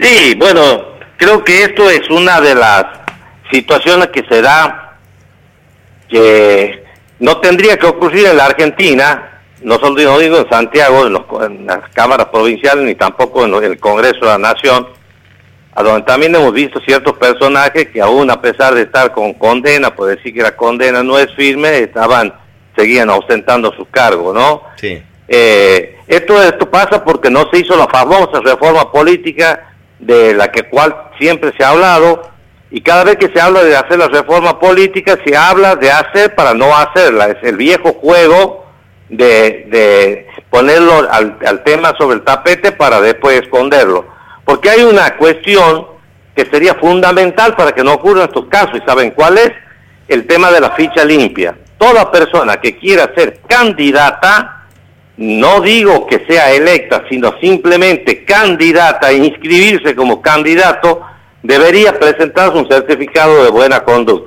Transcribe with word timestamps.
Sí, 0.00 0.34
bueno, 0.36 0.84
creo 1.16 1.42
que 1.42 1.64
esto 1.64 1.88
es 1.90 2.08
una 2.10 2.40
de 2.40 2.54
las 2.54 2.84
situaciones 3.50 4.08
que 4.08 4.24
se 4.28 4.42
da 4.42 4.98
que 6.08 6.84
no 7.18 7.38
tendría 7.38 7.76
que 7.76 7.86
ocurrir 7.86 8.26
en 8.26 8.36
la 8.36 8.46
Argentina, 8.46 9.40
no 9.62 9.78
solo 9.78 10.00
no 10.02 10.18
digo 10.18 10.38
en 10.38 10.48
Santiago, 10.48 11.06
en, 11.06 11.66
las 11.66 11.88
cámaras 11.94 12.26
provinciales, 12.26 12.84
ni 12.84 12.94
tampoco 12.94 13.44
en 13.44 13.54
el 13.64 13.78
Congreso 13.78 14.20
de 14.20 14.26
la 14.26 14.38
Nación, 14.38 14.86
a 15.74 15.82
donde 15.82 16.02
también 16.02 16.34
hemos 16.34 16.52
visto 16.52 16.80
ciertos 16.80 17.14
personajes 17.14 17.88
que 17.88 18.00
aún 18.00 18.30
a 18.30 18.40
pesar 18.40 18.74
de 18.74 18.82
estar 18.82 19.12
con 19.12 19.34
condena, 19.34 19.94
por 19.94 20.08
decir 20.08 20.34
que 20.34 20.42
la 20.42 20.56
condena 20.56 21.02
no 21.02 21.18
es 21.18 21.34
firme, 21.34 21.78
estaban, 21.78 22.32
seguían 22.76 23.10
ostentando 23.10 23.72
su 23.74 23.86
cargo, 23.88 24.32
¿no? 24.32 24.62
Sí. 24.76 25.02
Eh, 25.28 25.96
esto, 26.06 26.40
esto 26.40 26.70
pasa 26.70 27.02
porque 27.02 27.30
no 27.30 27.48
se 27.50 27.58
hizo 27.58 27.76
la 27.76 27.88
famosa 27.88 28.40
reforma 28.40 28.90
política 28.92 29.75
de 29.98 30.34
la 30.34 30.50
que 30.52 30.64
cual 30.64 30.94
siempre 31.18 31.52
se 31.56 31.64
ha 31.64 31.70
hablado, 31.70 32.30
y 32.70 32.80
cada 32.80 33.04
vez 33.04 33.16
que 33.16 33.28
se 33.28 33.40
habla 33.40 33.62
de 33.62 33.76
hacer 33.76 33.98
la 33.98 34.08
reforma 34.08 34.58
política, 34.58 35.16
se 35.24 35.36
habla 35.36 35.76
de 35.76 35.90
hacer 35.90 36.34
para 36.34 36.52
no 36.52 36.76
hacerla. 36.76 37.28
Es 37.28 37.42
el 37.42 37.56
viejo 37.56 37.92
juego 37.92 38.66
de, 39.08 39.66
de 39.68 40.26
ponerlo 40.50 41.06
al, 41.10 41.38
al 41.46 41.62
tema 41.62 41.94
sobre 41.96 42.16
el 42.16 42.22
tapete 42.22 42.72
para 42.72 43.00
después 43.00 43.40
esconderlo. 43.40 44.04
Porque 44.44 44.70
hay 44.70 44.82
una 44.82 45.16
cuestión 45.16 45.86
que 46.34 46.44
sería 46.46 46.74
fundamental 46.74 47.54
para 47.56 47.72
que 47.72 47.84
no 47.84 47.94
ocurran 47.94 48.24
estos 48.24 48.46
casos, 48.46 48.72
¿y 48.74 48.86
saben 48.86 49.12
cuál 49.12 49.38
es? 49.38 49.52
El 50.08 50.26
tema 50.26 50.50
de 50.50 50.60
la 50.60 50.70
ficha 50.70 51.04
limpia. 51.04 51.56
Toda 51.78 52.10
persona 52.10 52.56
que 52.56 52.76
quiera 52.76 53.10
ser 53.16 53.40
candidata, 53.48 54.55
no 55.16 55.60
digo 55.60 56.06
que 56.06 56.24
sea 56.26 56.52
electa, 56.52 57.04
sino 57.08 57.38
simplemente 57.40 58.24
candidata 58.24 59.10
e 59.10 59.16
inscribirse 59.16 59.94
como 59.94 60.20
candidato, 60.20 61.00
debería 61.42 61.98
presentarse 61.98 62.58
un 62.58 62.68
certificado 62.68 63.44
de 63.44 63.50
buena 63.50 63.82
conducta. 63.84 64.24